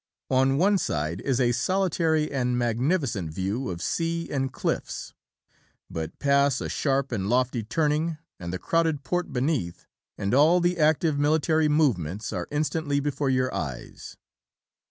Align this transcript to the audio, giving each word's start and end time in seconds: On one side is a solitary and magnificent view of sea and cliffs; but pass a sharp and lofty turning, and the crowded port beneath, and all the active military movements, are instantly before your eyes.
On 0.31 0.57
one 0.57 0.79
side 0.79 1.21
is 1.21 1.39
a 1.39 1.51
solitary 1.51 2.31
and 2.31 2.57
magnificent 2.57 3.31
view 3.31 3.69
of 3.69 3.83
sea 3.83 4.27
and 4.31 4.51
cliffs; 4.51 5.13
but 5.91 6.17
pass 6.17 6.59
a 6.59 6.69
sharp 6.69 7.11
and 7.11 7.29
lofty 7.29 7.61
turning, 7.61 8.17
and 8.39 8.51
the 8.51 8.57
crowded 8.57 9.03
port 9.03 9.31
beneath, 9.31 9.85
and 10.17 10.33
all 10.33 10.59
the 10.59 10.79
active 10.79 11.19
military 11.19 11.69
movements, 11.69 12.33
are 12.33 12.47
instantly 12.49 12.99
before 12.99 13.29
your 13.29 13.53
eyes. 13.53 14.17